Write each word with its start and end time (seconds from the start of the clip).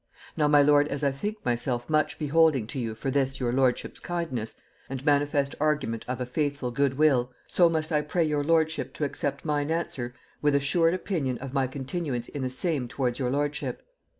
Now, 0.35 0.47
my 0.47 0.63
lord, 0.63 0.87
as 0.87 1.03
I 1.03 1.11
think 1.11 1.45
myself 1.45 1.87
much 1.87 2.17
beholding 2.17 2.65
to 2.65 2.79
you 2.79 2.95
for 2.95 3.11
this 3.11 3.39
your 3.39 3.53
lordship's 3.53 3.99
kindness, 3.99 4.55
and 4.89 5.05
manifest 5.05 5.53
argument 5.59 6.05
of 6.07 6.19
a 6.19 6.25
faithful 6.25 6.71
good 6.71 6.97
will, 6.97 7.31
so 7.45 7.69
must 7.69 7.91
I 7.91 8.01
pray 8.01 8.23
your 8.23 8.43
lordship 8.43 8.95
to 8.95 9.03
accept 9.03 9.45
mine 9.45 9.69
answer, 9.69 10.15
with 10.41 10.55
assured 10.55 10.95
opinion 10.95 11.37
of 11.37 11.53
my 11.53 11.67
continuance 11.67 12.29
in 12.29 12.41
the 12.41 12.49
same 12.49 12.87
towards 12.87 13.19
your 13.19 13.29
lordship. 13.29 13.83